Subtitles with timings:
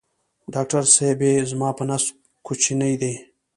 [0.53, 2.03] ډاکټر صېبې زما په نس
[2.45, 3.13] کوچینی دی